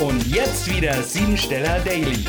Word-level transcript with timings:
Und 0.00 0.26
jetzt 0.26 0.68
wieder 0.68 1.00
Siebensteller 1.04 1.78
Daily. 1.80 2.24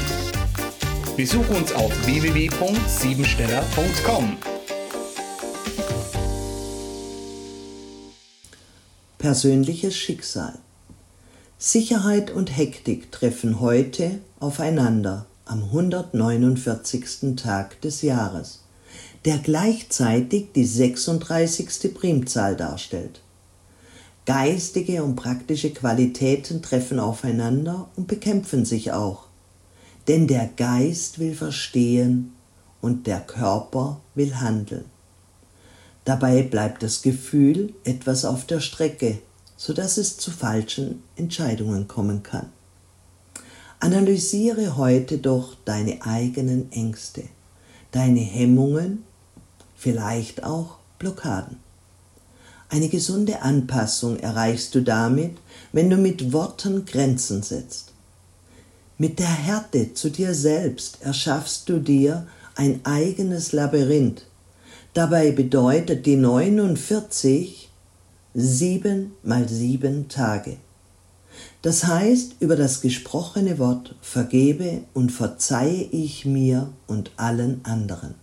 Besuch 1.18 1.50
uns 1.50 1.74
auf 1.74 1.92
www.siebensteller.com. 2.06 4.38
Persönliches 9.18 9.98
Schicksal. 9.98 10.60
Sicherheit 11.58 12.30
und 12.30 12.56
Hektik 12.56 13.12
treffen 13.12 13.60
heute 13.60 14.20
aufeinander 14.40 15.26
am 15.46 15.64
149. 15.64 17.36
Tag 17.36 17.82
des 17.82 18.04
Jahres, 18.04 18.62
der 19.26 19.40
gleichzeitig 19.40 20.50
die 20.54 20.66
36. 20.66 21.96
Primzahl 21.96 22.56
darstellt. 22.56 23.22
Geistige 24.26 25.04
und 25.04 25.16
praktische 25.16 25.72
Qualitäten 25.72 26.64
treffen 26.64 27.00
aufeinander 27.00 27.90
und 27.96 28.08
bekämpfen 28.08 28.66
sich 28.66 28.92
auch. 28.92 29.28
Denn 30.08 30.28
der 30.28 30.48
Geist 30.48 31.20
will 31.20 31.36
verstehen 31.36 32.34
und 32.82 33.06
der 33.06 33.20
Körper 33.20 34.02
will 34.16 34.36
handeln. 34.36 34.86
Dabei 36.06 36.44
bleibt 36.44 36.82
das 36.82 37.02
Gefühl 37.02 37.74
etwas 37.84 38.26
auf 38.26 38.46
der 38.46 38.60
Strecke, 38.60 39.20
sodass 39.58 39.98
es 39.98 40.18
zu 40.18 40.32
falschen 40.32 41.04
Entscheidungen 41.16 41.88
kommen 41.88 42.24
kann. 42.24 42.52
Analysiere 43.80 44.78
heute 44.78 45.20
doch 45.20 45.56
deine 45.66 46.02
eigenen 46.04 46.72
Ängste, 46.72 47.24
deine 47.92 48.22
Hemmungen, 48.22 49.04
vielleicht 49.76 50.44
auch 50.44 50.78
Blockaden. 50.98 51.65
Eine 52.76 52.90
gesunde 52.90 53.42
Anpassung 53.42 54.20
erreichst 54.20 54.76
du 54.76 54.82
damit, 54.82 55.38
wenn 55.72 55.90
du 55.90 55.96
mit 55.96 56.34
Worten 56.34 56.84
Grenzen 56.84 57.42
setzt. 57.42 57.94
Mit 58.98 59.18
der 59.18 59.32
Härte 59.32 59.94
zu 59.94 60.10
dir 60.10 60.34
selbst 60.34 60.98
erschaffst 61.00 61.70
du 61.70 61.80
dir 61.80 62.28
ein 62.56 62.82
eigenes 62.84 63.54
Labyrinth. 63.54 64.26
Dabei 64.94 65.32
bedeutet 65.32 66.06
die 66.06 66.18
49 66.18 67.70
sieben 68.34 69.14
mal 69.24 69.48
sieben 69.48 70.10
Tage. 70.10 70.58
Das 71.62 71.86
heißt, 71.86 72.42
über 72.42 72.58
das 72.58 72.82
gesprochene 72.82 73.58
Wort 73.58 73.96
vergebe 74.02 74.82
und 74.94 75.14
verzeihe 75.14 75.84
ich 75.84 76.26
mir 76.26 76.74
und 76.88 77.12
allen 77.16 77.64
anderen. 77.64 78.16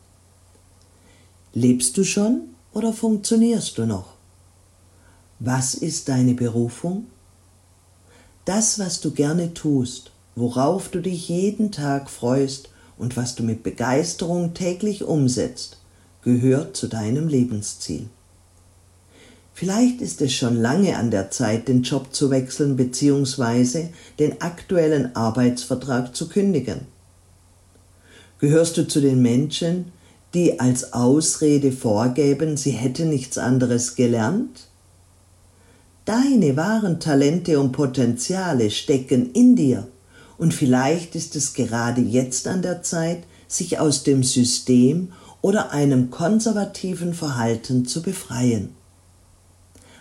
Lebst 1.54 1.96
du 1.96 2.04
schon 2.04 2.50
oder 2.74 2.92
funktionierst 2.92 3.78
du 3.78 3.86
noch? 3.86 4.20
Was 5.44 5.74
ist 5.74 6.08
deine 6.08 6.34
Berufung? 6.34 7.06
Das, 8.44 8.78
was 8.78 9.00
du 9.00 9.10
gerne 9.10 9.52
tust, 9.54 10.12
worauf 10.36 10.88
du 10.88 11.00
dich 11.00 11.28
jeden 11.28 11.72
Tag 11.72 12.10
freust 12.10 12.68
und 12.96 13.16
was 13.16 13.34
du 13.34 13.42
mit 13.42 13.64
Begeisterung 13.64 14.54
täglich 14.54 15.02
umsetzt, 15.02 15.80
gehört 16.22 16.76
zu 16.76 16.86
deinem 16.86 17.26
Lebensziel. 17.26 18.08
Vielleicht 19.52 20.00
ist 20.00 20.22
es 20.22 20.32
schon 20.32 20.54
lange 20.54 20.96
an 20.96 21.10
der 21.10 21.32
Zeit, 21.32 21.66
den 21.66 21.82
Job 21.82 22.14
zu 22.14 22.30
wechseln 22.30 22.76
bzw. 22.76 23.88
den 24.20 24.40
aktuellen 24.42 25.16
Arbeitsvertrag 25.16 26.14
zu 26.14 26.28
kündigen. 26.28 26.82
Gehörst 28.38 28.76
du 28.76 28.86
zu 28.86 29.00
den 29.00 29.20
Menschen, 29.20 29.90
die 30.34 30.60
als 30.60 30.92
Ausrede 30.92 31.72
vorgeben, 31.72 32.56
sie 32.56 32.70
hätten 32.70 33.08
nichts 33.08 33.38
anderes 33.38 33.96
gelernt? 33.96 34.68
Deine 36.04 36.56
wahren 36.56 36.98
Talente 36.98 37.60
und 37.60 37.72
Potenziale 37.72 38.70
stecken 38.70 39.30
in 39.32 39.54
dir 39.54 39.86
und 40.36 40.52
vielleicht 40.52 41.14
ist 41.14 41.36
es 41.36 41.54
gerade 41.54 42.00
jetzt 42.00 42.48
an 42.48 42.62
der 42.62 42.82
Zeit, 42.82 43.22
sich 43.46 43.78
aus 43.78 44.02
dem 44.02 44.24
System 44.24 45.12
oder 45.42 45.70
einem 45.70 46.10
konservativen 46.10 47.14
Verhalten 47.14 47.86
zu 47.86 48.02
befreien. 48.02 48.70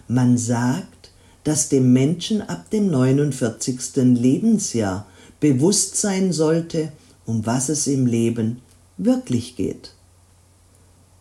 Man 0.08 0.38
sagt, 0.38 1.12
dass 1.44 1.70
dem 1.70 1.94
Menschen 1.94 2.42
ab 2.42 2.70
dem 2.72 2.90
49. 2.90 3.96
Lebensjahr 3.96 5.06
bewusst 5.40 5.98
sein 5.98 6.34
sollte, 6.34 6.92
um 7.26 7.46
was 7.46 7.70
es 7.70 7.88
im 7.88 8.08
Leben 8.08 8.62
wirklich 8.98 9.56
geht. 9.56 9.94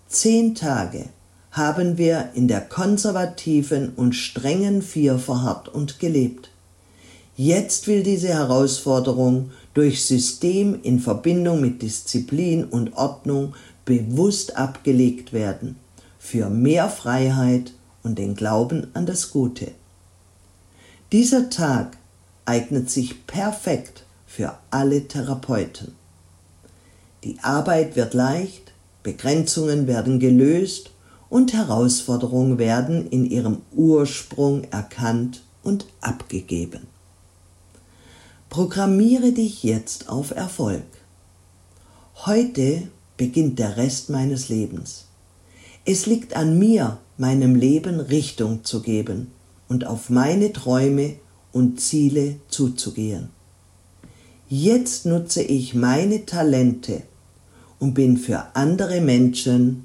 Zehn 0.09 0.55
Tage 0.55 1.11
haben 1.51 1.99
wir 1.99 2.31
in 2.35 2.47
der 2.49 2.61
konservativen 2.61 3.91
und 3.97 4.15
strengen 4.15 4.83
Vier 4.83 5.19
verharrt 5.19 5.69
und 5.69 5.99
gelebt. 5.99 6.51
Jetzt 7.37 7.87
will 7.87 8.03
diese 8.03 8.29
Herausforderung 8.29 9.51
durch 9.75 10.05
System 10.05 10.79
in 10.83 11.01
Verbindung 11.01 11.61
mit 11.61 11.83
Disziplin 11.83 12.65
und 12.65 12.97
Ordnung 12.97 13.55
bewusst 13.85 14.57
abgelegt 14.57 15.33
werden, 15.33 15.77
für 16.19 16.51
mehr 16.51 16.89
Freiheit 16.89 17.73
und 18.03 18.19
den 18.19 18.35
Glauben 18.35 18.89
an 18.95 19.07
das 19.07 19.31
Gute. 19.31 19.73
Dieser 21.13 21.51
Tag 21.51 21.97
eignet 22.45 22.91
sich 22.91 23.27
perfekt 23.27 24.05
für 24.27 24.57
alle 24.71 25.09
Therapeuten. 25.09 25.95
Die 27.25 27.39
Arbeit 27.43 27.97
wird 27.97 28.15
leicht, 28.15 28.73
Begrenzungen 29.03 29.87
werden 29.87 30.21
gelöst 30.21 30.91
und 31.31 31.55
Herausforderungen 31.55 32.59
werden 32.59 33.07
in 33.09 33.25
ihrem 33.25 33.63
Ursprung 33.73 34.65
erkannt 34.65 35.43
und 35.63 35.87
abgegeben. 36.01 36.89
Programmiere 38.51 39.31
dich 39.33 39.63
jetzt 39.63 40.09
auf 40.09 40.33
Erfolg. 40.33 40.83
Heute 42.27 42.89
beginnt 43.17 43.59
der 43.61 43.77
Rest 43.77 44.11
meines 44.11 44.49
Lebens. 44.49 45.07
Es 45.87 46.07
liegt 46.07 46.35
an 46.35 46.59
mir, 46.59 46.99
meinem 47.17 47.55
Leben 47.55 48.01
Richtung 48.01 48.65
zu 48.65 48.83
geben 48.83 49.31
und 49.69 49.87
auf 49.87 50.11
meine 50.11 50.53
Träume 50.53 51.17
und 51.53 51.81
Ziele 51.81 52.37
zuzugehen. 52.49 53.31
Jetzt 54.49 55.07
nutze 55.07 55.43
ich 55.43 55.75
meine 55.75 56.27
Talente 56.27 57.03
und 57.79 57.95
bin 57.95 58.17
für 58.17 58.57
andere 58.57 59.01
Menschen 59.01 59.85